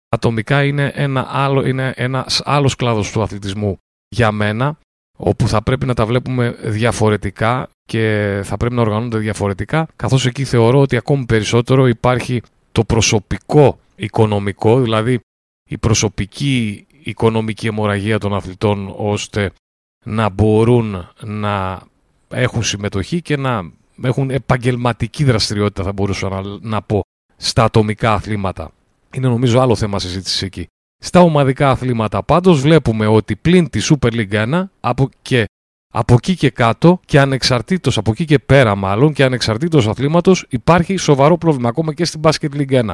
[0.10, 3.78] Ατομικά είναι ένα άλλο, είναι ένας άλλος κλάδος του αθλητισμού
[4.16, 4.78] για μένα,
[5.18, 10.44] όπου θα πρέπει να τα βλέπουμε διαφορετικά και θα πρέπει να οργανώνονται διαφορετικά, καθώς εκεί
[10.44, 15.20] θεωρώ ότι ακόμη περισσότερο υπάρχει το προσωπικό οικονομικό, δηλαδή
[15.70, 19.52] η προσωπική οικονομική αιμορραγία των αθλητών, ώστε
[20.06, 21.82] να μπορούν να
[22.32, 27.02] έχουν συμμετοχή και να έχουν επαγγελματική δραστηριότητα θα μπορούσα να, να πω
[27.38, 28.72] στα ατομικά αθλήματα.
[29.13, 30.67] Είναι νομίζω άλλο θέμα συζήτησης εκεί.
[31.04, 35.46] Στα ομαδικά αθλήματα πάντως βλέπουμε ότι πλην τη Super League 1 από και
[35.94, 40.96] από εκεί και κάτω και ανεξαρτήτως, από εκεί και πέρα μάλλον και ανεξαρτήτως αθλήματος υπάρχει
[40.96, 42.94] σοβαρό πρόβλημα ακόμα και στην Basket League 1.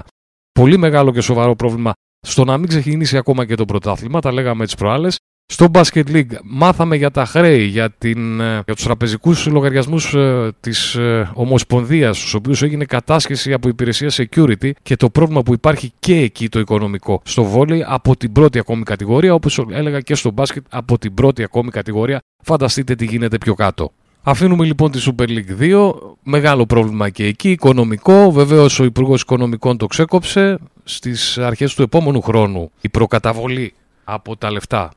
[0.52, 1.92] Πολύ μεγάλο και σοβαρό πρόβλημα
[2.28, 5.18] στο να μην ξεκινήσει ακόμα και το πρωτάθλημα, τα λέγαμε τις προάλλες,
[5.50, 10.52] στο Basket League μάθαμε για τα χρέη, για, την, ε, για τους τραπεζικούς λογαριασμούς ε,
[10.60, 15.92] της ε, Ομοσπονδίας, στους οποίους έγινε κατάσχεση από υπηρεσία security και το πρόβλημα που υπάρχει
[16.00, 17.22] και εκεί το οικονομικό.
[17.24, 21.44] Στο βόλεϊ από την πρώτη ακόμη κατηγορία, όπως έλεγα και στο μπάσκετ από την πρώτη
[21.44, 22.20] ακόμη κατηγορία.
[22.44, 23.92] Φανταστείτε τι γίνεται πιο κάτω.
[24.24, 25.92] Αφήνουμε λοιπόν τη Super League 2.
[26.24, 28.32] Μεγάλο πρόβλημα και εκεί, οικονομικό.
[28.32, 30.58] Βεβαίως ο Υπουργός Οικονομικών το ξέκοψε.
[30.84, 34.92] Στις αρχές του επόμενου χρόνου η προκαταβολή από τα λεφτά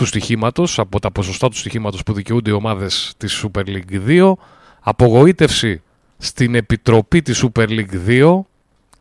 [0.00, 4.32] του στοιχήματος, από τα ποσοστά του στοιχήματος που δικαιούνται οι ομάδες της Super League 2,
[4.80, 5.82] απογοήτευση
[6.18, 8.40] στην επιτροπή της Super League 2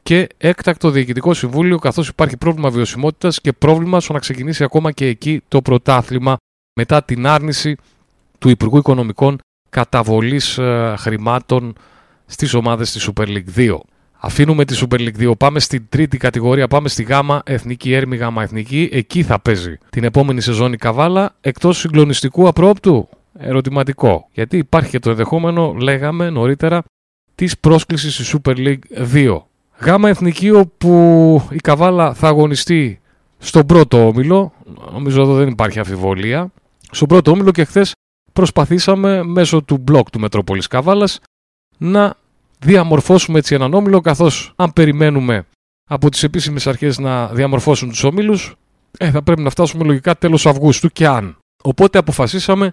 [0.03, 5.05] και έκτακτο διοικητικό συμβούλιο καθώς υπάρχει πρόβλημα βιωσιμότητας και πρόβλημα στο να ξεκινήσει ακόμα και
[5.05, 6.37] εκεί το πρωτάθλημα
[6.79, 7.75] μετά την άρνηση
[8.37, 9.37] του Υπουργού Οικονομικών
[9.69, 11.73] καταβολής ε, χρημάτων
[12.25, 13.77] στις ομάδες της Super League 2.
[14.21, 18.43] Αφήνουμε τη Super League 2, πάμε στην τρίτη κατηγορία, πάμε στη γάμα εθνική, έρμη γάμα
[18.43, 18.89] εθνική.
[18.91, 23.09] Εκεί θα παίζει την επόμενη σεζόν η Καβάλα, εκτός συγκλονιστικού απρόπτου.
[23.37, 24.27] Ερωτηματικό.
[24.31, 26.83] Γιατί υπάρχει και το ενδεχόμενο, λέγαμε νωρίτερα,
[27.35, 28.79] της πρόσκλησης στη Super League
[29.13, 29.37] 2.
[29.79, 32.99] Γάμα εθνική όπου η Καβάλα θα αγωνιστεί
[33.37, 34.53] στον πρώτο όμιλο.
[34.93, 36.51] Νομίζω εδώ δεν υπάρχει αμφιβολία.
[36.91, 37.93] Στον πρώτο όμιλο και χθες
[38.33, 41.19] προσπαθήσαμε μέσω του μπλοκ του Μετρόπολης Καβάλας
[41.77, 42.15] να
[42.59, 45.45] διαμορφώσουμε έτσι έναν όμιλο, καθώς αν περιμένουμε
[45.89, 48.55] από τις επίσημες αρχές να διαμορφώσουν τους όμιλους,
[48.97, 51.37] ε, θα πρέπει να φτάσουμε λογικά τέλος Αυγούστου και αν.
[51.63, 52.71] Οπότε αποφασίσαμε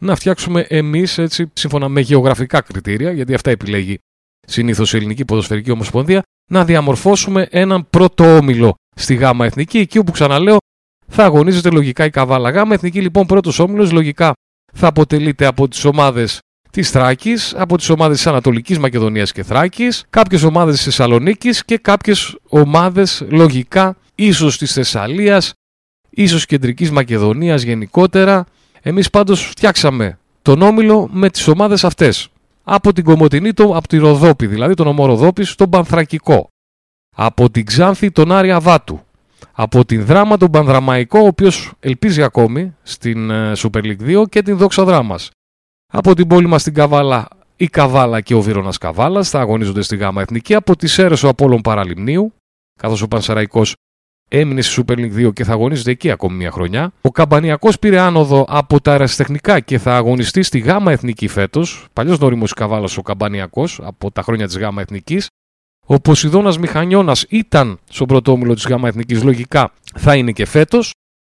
[0.00, 3.98] να φτιάξουμε εμείς έτσι σύμφωνα με γεωγραφικά κριτήρια, γιατί αυτά επιλέγει
[4.46, 10.12] συνήθως η Ελληνική Ποδοσφαιρική Ομοσπονδία, να διαμορφώσουμε έναν πρώτο όμιλο στη ΓΑΜΑ Εθνική, εκεί όπου
[10.12, 10.56] ξαναλέω
[11.08, 12.50] θα αγωνίζεται λογικά η Καβάλα.
[12.50, 14.32] ΓΑΜΑ Εθνική λοιπόν πρώτος όμιλος λογικά
[14.72, 16.38] θα αποτελείται από τις ομάδες
[16.76, 21.78] της Θράκης, από τις ομάδες της Ανατολικής Μακεδονίας και Θράκης, κάποιες ομάδες της Θεσσαλονίκης και
[21.78, 25.52] κάποιες ομάδες λογικά ίσως της Θεσσαλίας,
[26.10, 28.44] ίσως κεντρικής Μακεδονίας γενικότερα.
[28.82, 32.28] Εμείς πάντως φτιάξαμε τον όμιλο με τις ομάδες αυτές.
[32.64, 36.48] Από την Κομωτινή, από τη Ροδόπη, δηλαδή τον Ομοροδόπη, στον Πανθρακικό.
[37.16, 39.00] Από την Ξάνθη, τον Άρια Βάτου.
[39.52, 44.42] Από την Δράμα, τον Πανδραμαϊκό, ο οποίος ελπίζει ακόμη στην ε, Super League 2 και
[44.42, 45.30] την Δόξα Δράμας.
[45.92, 49.96] Από την πόλη μας στην Καβάλα, η Καβάλα και ο Βύρονα Καβάλας θα αγωνίζονται στη
[49.96, 50.54] ΓΑΜΑ Εθνική.
[50.54, 52.32] Από τη Σέρε ο Απόλων Παραλιμνίου,
[52.80, 53.74] καθώς ο Πανσεραϊκός
[54.28, 56.92] έμεινε στη Super League 2 και θα αγωνίζεται εκεί ακόμη μια χρονιά.
[57.00, 61.86] Ο Καμπανιακός πήρε άνοδο από τα αεραστεχνικά και θα αγωνιστεί στη ΓΑΜΑ Εθνική φέτος.
[61.92, 65.26] Παλιός νόριμο Καβάλας ο Καμπανιακός από τα χρόνια της ΓΑΜΑ Εθνικής.
[65.86, 70.90] Ο Ποσειδώνας Μηχανιώνας ήταν στον πρωτόμιλο της ΓΑΜΑ Εθνικής, λογικά θα είναι και φέτος.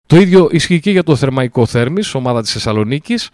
[0.06, 3.30] Το ίδιο ισχύει και για το Θερμαϊκό Θέρμης, ομάδα της Θεσσαλονίκης.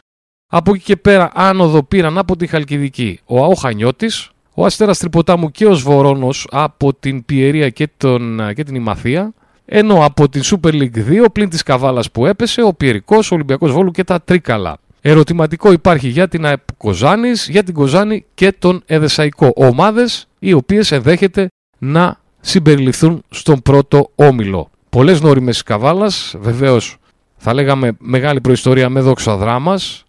[0.49, 5.67] Από εκεί και πέρα άνοδο πήραν από τη Χαλκιδική ο Αοχανιώτης, ο Αστέρας Τρυποτάμου και
[5.67, 9.33] ο Σβορώνος από την Πιερία και, τον, και την Ημαθία,
[9.65, 13.73] ενώ από την Super League 2 πλην της Καβάλας που έπεσε ο Πιερικός, ο Ολυμπιακός
[13.73, 14.77] Βόλου και τα Τρίκαλα.
[15.01, 19.53] Ερωτηματικό υπάρχει για την ΑΕΠ Κοζάνης, για την Κοζάνη και τον Εδεσαϊκό.
[19.55, 24.71] Ομάδες οι οποίες ενδέχεται να συμπεριληφθούν στον πρώτο όμιλο.
[24.91, 26.97] Πολλές νόριμες Καβάλας, βεβαίως
[27.37, 30.06] θα λέγαμε μεγάλη προϊστορία με δόξα δράμας,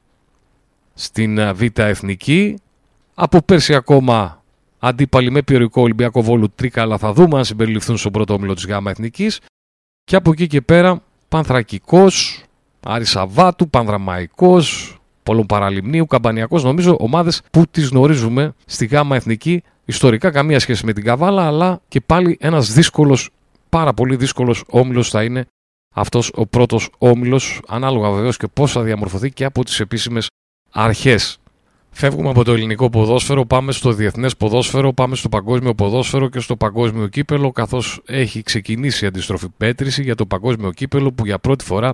[0.98, 2.58] στην ε, Β' Εθνική.
[3.14, 4.44] Από πέρσι ακόμα
[4.80, 8.66] αντίπαλοι με ποιορικό Ολυμπιακό Βόλου Τρίκα, αλλά θα δούμε αν συμπεριληφθούν στον πρώτο όμιλο της
[8.66, 9.40] Γ' Εθνικής.
[10.04, 12.44] Και από εκεί και πέρα Πανθρακικός,
[12.80, 19.64] Άρης Σαββάτου, Πανδραμαϊκός, Πολλών Παραλιμνίου, Καμπανιακός, νομίζω ομάδες που τις γνωρίζουμε στη Γ' Εθνική.
[19.86, 23.30] Ιστορικά καμία σχέση με την Καβάλα, αλλά και πάλι ένας δύσκολος,
[23.70, 25.46] πάρα πολύ δύσκολος όμιλος θα είναι
[25.96, 30.28] αυτός ο πρώτος όμιλος, ανάλογα βεβαίως και πώς θα διαμορφωθεί και από τις επίσημες
[30.72, 31.38] αρχές.
[31.92, 36.56] Φεύγουμε από το ελληνικό ποδόσφαιρο, πάμε στο διεθνές ποδόσφαιρο, πάμε στο παγκόσμιο ποδόσφαιρο και στο
[36.56, 41.64] παγκόσμιο κύπελο, καθώς έχει ξεκινήσει η αντιστροφή πέτρηση για το παγκόσμιο κύπελο που για πρώτη
[41.64, 41.92] φορά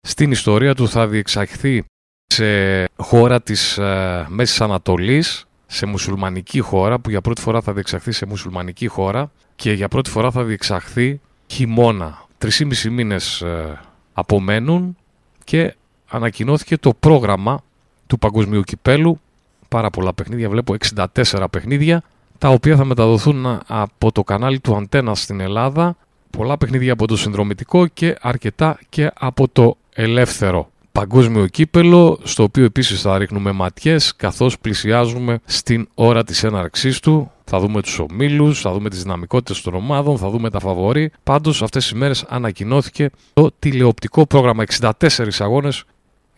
[0.00, 1.84] στην ιστορία του θα διεξαχθεί
[2.26, 8.12] σε χώρα της ε, Μέσης Ανατολής, σε μουσουλμανική χώρα, που για πρώτη φορά θα διεξαχθεί
[8.12, 12.26] σε μουσουλμανική χώρα και για πρώτη φορά θα διεξαχθεί χειμώνα.
[12.38, 13.80] Τρισήμισι μήνες ε,
[14.12, 14.96] απομένουν
[15.44, 15.74] και
[16.08, 17.62] ανακοινώθηκε το πρόγραμμα
[18.08, 19.20] του Παγκοσμίου Κυπέλου.
[19.68, 22.02] Πάρα πολλά παιχνίδια, βλέπω 64 παιχνίδια,
[22.38, 25.96] τα οποία θα μεταδοθούν από το κανάλι του Αντένα στην Ελλάδα.
[26.30, 30.70] Πολλά παιχνίδια από το συνδρομητικό και αρκετά και από το ελεύθερο.
[30.92, 37.30] παγκόσμιο κύπελο, στο οποίο επίσης θα ρίχνουμε ματιές καθώς πλησιάζουμε στην ώρα της έναρξής του.
[37.44, 41.10] Θα δούμε τους ομίλους, θα δούμε τις δυναμικότητες των ομάδων, θα δούμε τα φαβορή.
[41.22, 44.90] Πάντως αυτές τις μέρες ανακοινώθηκε το τηλεοπτικό πρόγραμμα 64
[45.38, 45.84] αγώνες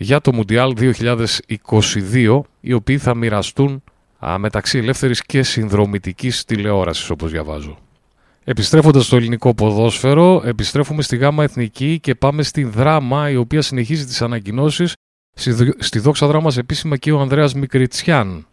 [0.02, 3.82] για το Μουντιάλ 2022, οι οποίοι θα μοιραστούν
[4.38, 7.78] μεταξύ ελεύθερης και συνδρομητικής τηλεόρασης όπως διαβάζω.
[8.44, 14.04] Επιστρέφοντας στο ελληνικό ποδόσφαιρο, επιστρέφουμε στη ΓΑΜΑ Εθνική και πάμε στην Δράμα, η οποία συνεχίζει
[14.04, 14.92] τις ανακοινώσεις.
[15.78, 18.46] Στη δόξα δράμας επίσημα και ο Ανδρέας Μικριτσιάν.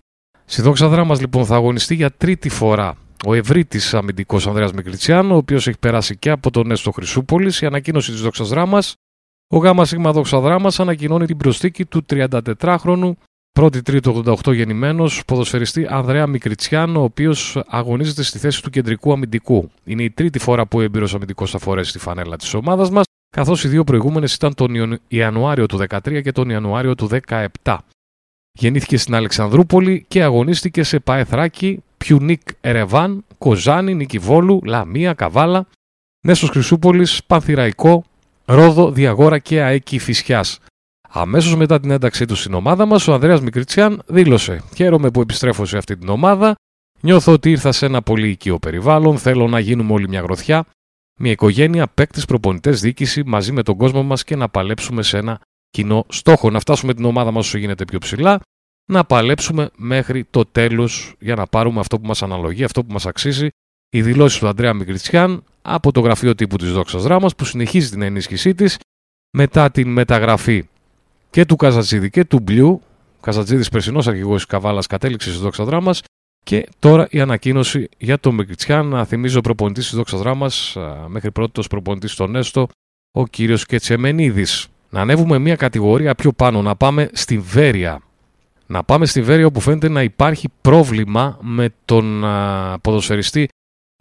[0.45, 5.35] Στη δόξα δράμας λοιπόν θα αγωνιστεί για τρίτη φορά ο ευρύτης αμυντικός Ανδρέας Μικριτσιάν, ο
[5.35, 7.61] οποίος έχει περάσει και από τον Έστω Χρυσούπολης.
[7.61, 8.79] Η ανακοίνωση της Δόξας Δράμα.
[9.49, 13.11] Ο ΓΑΜΑ ΣΥΓΜΑ Δόξα Δράμα ανακοινώνει την προσθήκη του 34χρονου
[13.59, 19.71] 1η Τρίτου 88 γεννημένος ποδοσφαιριστή Ανδρέα Μικριτσιάν, ο οποίος αγωνίζεται στη θέση του κεντρικού αμυντικού.
[19.83, 23.05] Είναι η τρίτη φορά που ο έμπειρος αμυντικός θα φορέσει τη φανέλα της ομάδας μας,
[23.29, 27.09] καθώς οι δύο προηγούμενες ήταν τον Ιανουάριο του 2013 και τον Ιανουάριο του
[27.63, 27.77] 2017.
[28.51, 35.67] Γεννήθηκε στην Αλεξανδρούπολη και αγωνίστηκε σε Παεθράκη, Πιουνίκ Ερεβάν, Κοζάνη, Νικηβόλου, Λαμία, Καβάλα,
[36.25, 38.03] Νέσο Χρυσούπολης, Πανθυραϊκό,
[38.49, 40.59] Ρόδο, Διαγόρα και Αέκη Φυσιάς.
[41.09, 45.65] Αμέσως μετά την ένταξή τους στην ομάδα μας, ο Ανδρέας Μικριτσιάν δήλωσε: Χαίρομαι που επιστρέφω
[45.65, 46.55] σε αυτή την ομάδα.
[47.01, 49.17] Νιώθω ότι ήρθα σε ένα πολύ οικείο περιβάλλον.
[49.17, 50.65] Θέλω να γίνουμε όλοι μια γροθιά.
[51.19, 55.39] Μια οικογένεια, παίκτες, προπονητές, διοίκηση μαζί με τον κόσμο μας και να παλέψουμε σε ένα
[55.69, 56.49] κοινό στόχο.
[56.49, 58.39] Να φτάσουμε την ομάδα μας όσο γίνεται πιο ψηλά.
[58.91, 63.05] Να παλέψουμε μέχρι το τέλος για να πάρουμε αυτό που μας αναλογεί, αυτό που μας
[63.05, 63.47] αξίζει.
[63.89, 68.01] Οι δηλώσεις του Ανδρέα Μικριτσιάν από το γραφείο τύπου της Δόξας Δράμας που συνεχίζει την
[68.01, 68.77] ενίσχυσή της
[69.37, 70.67] μετά την μεταγραφή
[71.29, 72.81] και του Καζατζίδη και του Μπλιού.
[73.21, 76.01] Καζατζίδης περσινός αρχηγός της Καβάλας κατέληξε στη Δόξα Δράμας.
[76.43, 78.85] Και τώρα η ανακοίνωση για τον Μικριτσιάν.
[78.87, 80.77] Να θυμίζω προπονητής της Δόξας Δράμας,
[81.07, 82.67] μέχρι πρώτος προπονητής στον Έστω,
[83.11, 84.67] ο κύριος Κετσεμενίδης.
[84.89, 88.01] Να ανέβουμε μια κατηγορία πιο πάνω, να πάμε στη Βέρεια.
[88.67, 93.47] Να πάμε στη Βέρεια όπου φαίνεται να υπάρχει πρόβλημα με τον α, ποδοσφαιριστή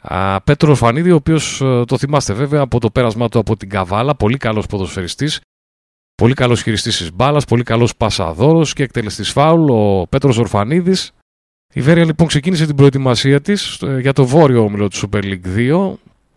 [0.08, 4.14] α, Πέτρο Φανίδη, ο οποίος το θυμάστε βέβαια από το πέρασμά του από την Καβάλα,
[4.14, 5.40] πολύ καλός ποδοσφαιριστής
[6.22, 10.94] Πολύ καλός χειριστής της μπάλας, πολύ καλός πασαδόρος και εκτελεστής φάουλ, ο Πέτρος Ορφανίδη.
[11.72, 15.56] Η Βέρεια λοιπόν ξεκίνησε την προετοιμασία της ε, για το βόρειο όμιλο του Super League
[15.56, 15.92] 2.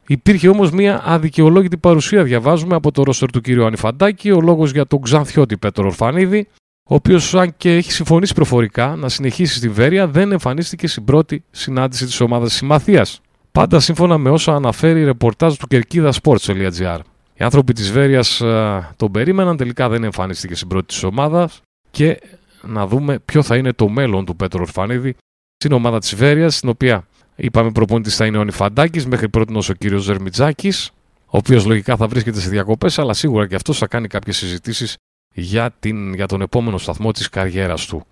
[0.07, 3.49] Υπήρχε όμως μια αδικαιολόγητη παρουσία, διαβάζουμε από το ρόστερ του κ.
[3.49, 6.47] Ανιφαντάκη, ο λόγος για τον Ξανθιώτη Πέτρο Ορφανίδη,
[6.89, 11.43] ο οποίος, αν και έχει συμφωνήσει προφορικά να συνεχίσει στη Βέρεια, δεν εμφανίστηκε στην πρώτη
[11.51, 13.21] συνάντηση της ομάδας Συμμαθίας.
[13.51, 16.99] Πάντα σύμφωνα με όσα αναφέρει η ρεπορτάζ του κερκίδα Sports.gr.
[17.33, 21.49] Οι άνθρωποι της Βέρειας ε, τον περίμεναν, τελικά δεν εμφανίστηκε στην πρώτη της ομάδα
[21.91, 22.19] και
[22.61, 25.15] να δούμε ποιο θα είναι το μέλλον του Πέτρο Ορφανίδη
[25.55, 29.73] στην ομάδα της Βέρειας, στην οποία είπαμε προπονητής θα είναι ο Νιφαντάκης, μέχρι πρώτη ο
[29.73, 30.91] κύριος Ζερμιτζάκης,
[31.25, 34.95] ο οποίος λογικά θα βρίσκεται σε διακοπές, αλλά σίγουρα και αυτός θα κάνει κάποιες συζητήσεις
[35.33, 38.05] για, την, για τον επόμενο σταθμό της καριέρας του.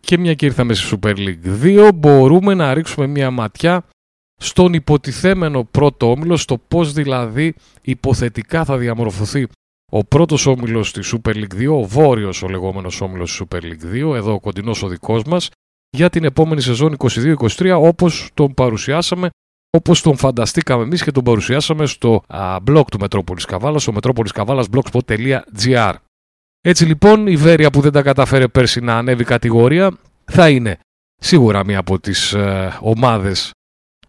[0.00, 3.84] Και μια και ήρθαμε στη Super League 2, μπορούμε να ρίξουμε μια ματιά
[4.42, 9.46] στον υποτιθέμενο πρώτο όμιλο, στο πώς δηλαδή υποθετικά θα διαμορφωθεί
[9.92, 14.10] ο πρώτος όμιλος της Super League 2, ο βόρειος ο λεγόμενος όμιλος της Super League
[14.10, 15.50] 2, εδώ ο κοντινός ο δικός μας,
[15.90, 19.28] για την επόμενη σεζόν 22-23 όπως τον παρουσιάσαμε,
[19.76, 25.94] όπως τον φανταστήκαμε εμείς και τον παρουσιάσαμε στο α, blog του Μετρόπολης Καβάλας, στο metropoliscavallasblogspot.gr.
[26.60, 30.78] Έτσι λοιπόν η Βέρεια που δεν τα καταφέρε πέρσι να ανέβει κατηγορία θα είναι
[31.16, 33.50] σίγουρα μία από τις ε, ομάδες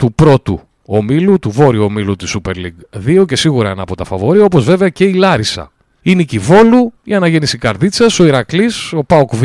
[0.01, 4.03] του πρώτου ομίλου, του βόρειου ομίλου της Super League 2 και σίγουρα ένα από τα
[4.03, 5.71] φαβόρια, όπως βέβαια και η Λάρισα.
[6.01, 9.43] Η Νίκη Βόλου, η Αναγέννηση Καρδίτσας, ο Ηρακλής, ο Πάοκ Β,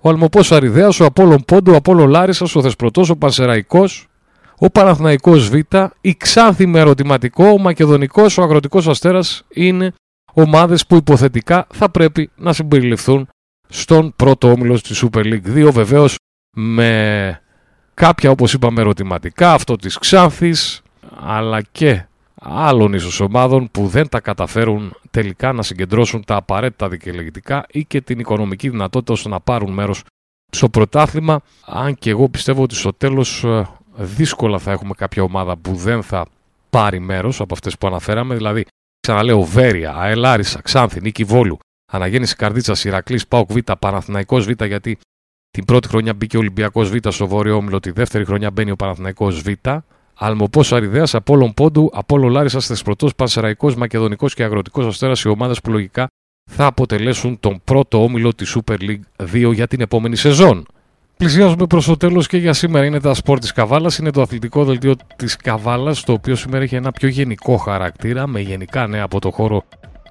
[0.00, 4.08] ο Αλμοπός Αριδέας, ο Απόλλων Πόντο, ο Απόλλων Λάρισας, ο Θεσπρωτός, ο Πανσεραϊκός,
[4.58, 5.54] ο Παναθηναϊκός Β,
[6.00, 9.92] η Ξάνθη με ερωτηματικό, ο Μακεδονικός, ο Αγροτικός Αστέρας είναι
[10.32, 13.28] ομάδες που υποθετικά θα πρέπει να συμπεριληφθούν
[13.68, 16.16] στον πρώτο όμιλο της Super League 2, βεβαίως
[16.56, 17.38] με
[17.94, 20.82] Κάποια όπως είπαμε ερωτηματικά, αυτό της Ξάνθης,
[21.20, 22.04] αλλά και
[22.40, 28.00] άλλων ίσως ομάδων που δεν τα καταφέρουν τελικά να συγκεντρώσουν τα απαραίτητα δικαιολογητικά ή και
[28.00, 30.02] την οικονομική δυνατότητα ώστε να πάρουν μέρος
[30.50, 31.40] στο πρωτάθλημα.
[31.66, 36.02] Αν και εγώ πιστεύω ότι στο τέλος ε, δύσκολα θα έχουμε κάποια ομάδα που δεν
[36.02, 36.26] θα
[36.70, 38.34] πάρει μέρος από αυτές που αναφέραμε.
[38.34, 38.64] Δηλαδή,
[39.00, 41.58] ξαναλέω, Βέρεια, Αελάρισα, Ξάνθη, Νίκη Βόλου,
[41.92, 44.98] Αναγέννηση Καρδίτσα, Ηρακλής, Πάοκ Β, Παναθηναϊκός Β, γιατί
[45.54, 48.76] την πρώτη χρονιά μπήκε ο Ολυμπιακός Β στο βόρειο όμιλο, τη δεύτερη χρονιά μπαίνει ο
[48.76, 49.48] Παναθηναϊκός Β.
[50.14, 55.70] Αλμοπό Αριδέα, Απόλων Πόντου, Απόλο Λάρισας, Θεσπρωτός, Πανσεραϊκός, Μακεδονικός και Αγροτικός Αστέρας, οι ομάδες που
[55.70, 56.06] λογικά
[56.50, 60.66] θα αποτελέσουν τον πρώτο όμιλο της Super League 2 για την επόμενη σεζόν.
[61.16, 63.98] Πλησιάζουμε προς το τέλος και για σήμερα είναι τα σπορ της Καβάλας.
[63.98, 68.40] Είναι το αθλητικό δελτίο της Καβάλας, το οποίο σήμερα έχει ένα πιο γενικό χαρακτήρα, με
[68.40, 69.64] γενικά νέα από το χώρο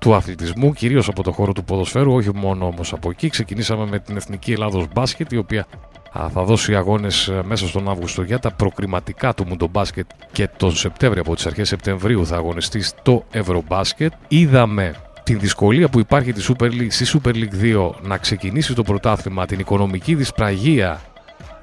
[0.03, 3.29] του αθλητισμού, κυρίως από το χώρο του ποδοσφαίρου, όχι μόνο όμως από εκεί.
[3.29, 5.67] Ξεκινήσαμε με την Εθνική Ελλάδος Μπάσκετ, η οποία
[6.11, 11.21] θα δώσει αγώνες ε, μέσα στον Αύγουστο για τα προκριματικά του Μουντομπάσκετ και τον Σεπτέμβριο,
[11.21, 14.13] από τις αρχές Σεπτεμβρίου θα αγωνιστεί στο Ευρωμπάσκετ.
[14.27, 18.83] Είδαμε την δυσκολία που υπάρχει στη Super League, στη Super League 2 να ξεκινήσει το
[18.83, 21.01] πρωτάθλημα, την οικονομική δυσπραγία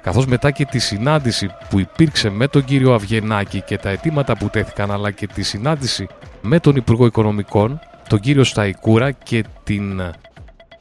[0.03, 4.48] καθώς μετά και τη συνάντηση που υπήρξε με τον κύριο Αυγενάκη και τα αιτήματα που
[4.48, 6.07] τέθηκαν αλλά και τη συνάντηση
[6.42, 10.02] με τον Υπουργό Οικονομικών, τον κύριο Σταϊκούρα και την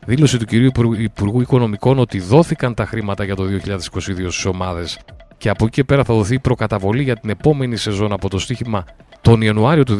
[0.05, 4.99] δήλωση του κυρίου Υπουργού Οικονομικών ότι δόθηκαν τα χρήματα για το 2022 στις ομάδες
[5.37, 8.85] και από εκεί και πέρα θα δοθεί προκαταβολή για την επόμενη σεζόν από το στοίχημα
[9.21, 9.97] τον Ιανουάριο του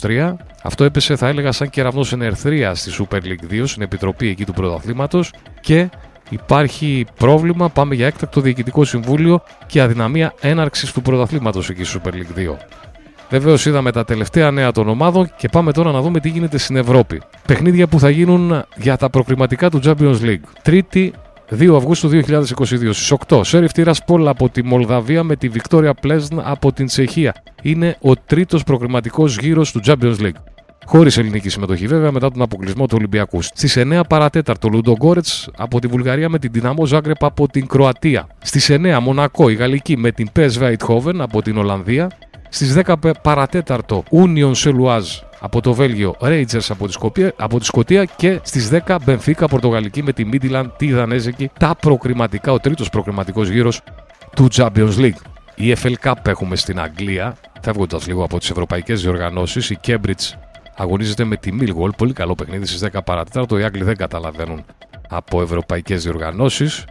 [0.00, 0.34] 2023.
[0.62, 4.52] Αυτό έπεσε θα έλεγα σαν κεραυνός ενερθρία στη Super League 2 στην επιτροπή εκεί του
[4.52, 5.88] πρωταθλήματος και
[6.30, 12.10] υπάρχει πρόβλημα, πάμε για έκτακτο διοικητικό συμβούλιο και αδυναμία έναρξης του πρωταθλήματος εκεί στο Super
[12.10, 12.56] League 2.
[13.30, 16.76] Βεβαίως είδαμε τα τελευταία νέα των ομάδων και πάμε τώρα να δούμε τι γίνεται στην
[16.76, 17.22] Ευρώπη.
[17.46, 20.40] Παιχνίδια που θα γίνουν για τα προκριματικά του Champions League.
[20.62, 21.12] Τρίτη
[21.58, 23.40] 2 Αυγούστου 2022 στις 8.
[23.44, 27.34] Σέριφ Τυρασπόλ από τη Μολδαβία με τη Βικτόρια Πλέσν από την Τσεχία.
[27.62, 30.40] Είναι ο τρίτος προκριματικός γύρος του Champions League.
[30.86, 33.42] Χωρίς ελληνική συμμετοχή, βέβαια, μετά τον αποκλεισμό του Ολυμπιακού.
[33.42, 38.26] Στις 9 παρατέταρτο, Λουντογκόρετ από τη Βουλγαρία με την Δυναμό Ζάγκρεπ από την Κροατία.
[38.42, 42.08] Στις 9 Μονακό, η Γαλλική με την PSV Eindhoven από την Ολλανδία.
[42.52, 45.08] Στις 10 παρατέταρτο, Union Σελουάζ
[45.40, 50.02] από το Βέλγιο, Rangers από τη, Σκοπία, από τη Σκωτία και στις 10 Μπενφίκα Πορτογαλική
[50.02, 53.80] με τη Midland, τη Δανέζικη, τα προκριματικά, ο τρίτος προκριματικός γύρος
[54.36, 55.20] του Champions League.
[55.54, 59.70] Η FL Cup έχουμε στην Αγγλία, φεύγοντας λίγο από τις ευρωπαϊκές διοργανώσεις.
[59.70, 60.34] Η Cambridge
[60.76, 61.96] αγωνίζεται με τη Millwall.
[61.96, 63.58] Πολύ καλό παιχνίδι στις 10 παρατέταρτο.
[63.58, 64.64] Οι Άγγλοι δεν καταλαβαίνουν
[65.08, 66.84] από ευρωπαϊκές διοργανώσεις.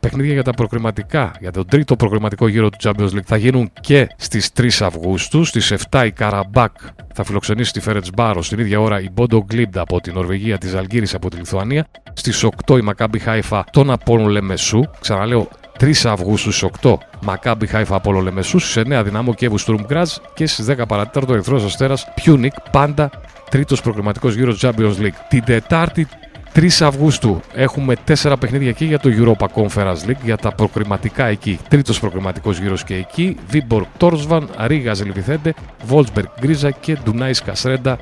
[0.00, 4.08] Παιχνίδια για τα προκριματικά, για τον τρίτο προκριματικό γύρο του Champions League θα γίνουν και
[4.16, 5.44] στις 3 Αυγούστου.
[5.44, 6.72] Στις 7 η Καραμπάκ
[7.14, 8.42] θα φιλοξενήσει τη Φερεντσβάρος.
[8.42, 11.86] Στην ίδια ώρα η Μπόντο Γκλιμτ από την Νορβηγία, τη Ζαλγκίρις από τη Λιθουανία.
[12.12, 14.80] Στις 8 η Μακάμπι Χάιφα τον Απόλλων Λεμεσού.
[15.00, 15.48] Ξαναλέω
[15.80, 20.46] 3 Αυγούστου στις 8 Μακάμπι Χάιφα Απόλλων Λεμεσού, στις 9 Ντιναμό Κιέβου Στουρμ Γκρατς και
[20.46, 23.10] στις 10 παρά τέταρτο Ερυθρός Αστέρας Πιούνικ, πάντα
[23.50, 25.18] τρίτος προκριματικός γύρος Champions League.
[25.28, 26.06] Την Τετάρτη
[26.54, 31.58] 3 Αυγούστου έχουμε 4 παιχνίδια εκεί για το Europa Conference League, για τα προκριματικά εκεί.
[31.68, 33.36] Τρίτος προκριματικός γύρος και εκεί.
[33.48, 37.98] Βίμπορ Τόρσβαν, Ρίγα Ζελβιθέντε, Βόλσμπεργκ Γκρίζα και Ντουνάης Κασρέντα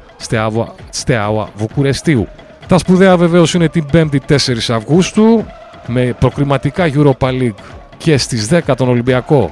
[0.90, 2.28] Στεάουα Βουκουρεστίου.
[2.66, 4.37] Τα σπουδαία βεβαίως είναι την 5η 4
[4.68, 5.44] Αυγούστου
[5.87, 7.54] με προκριματικά Europa League
[7.96, 9.50] και στις 10 τον Ολυμπιακό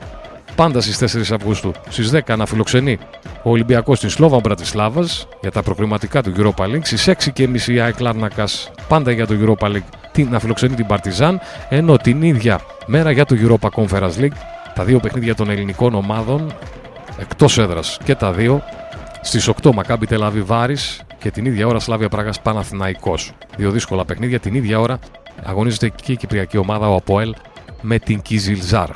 [0.57, 2.99] πάντα στις 4 Αυγούστου στις 10 να φιλοξενεί
[3.43, 7.73] ο Ολυμπιακός στην Σλόβα Μπρατισλάβας για τα προκριματικά του Europa League στις 6 και μισή
[7.73, 13.11] η Λάρνακας πάντα για το Europa League να φιλοξενεί την Παρτιζάν ενώ την ίδια μέρα
[13.11, 14.37] για το Europa Conference League
[14.75, 16.53] τα δύο παιχνίδια των ελληνικών ομάδων
[17.19, 18.63] εκτός έδρας και τα δύο
[19.21, 23.33] στις 8 Μακάμπι Τελαβή Βάρης και την ίδια ώρα Σλάβια Πράγας Παναθηναϊκός.
[23.57, 24.99] Δύο δύσκολα παιχνίδια την ίδια ώρα
[25.45, 27.35] αγωνίζεται και η κυπριακή ομάδα ο Αποέλ
[27.81, 28.89] με την Κιζιλζάρ.